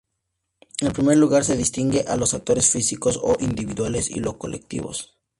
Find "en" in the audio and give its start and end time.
0.79-0.93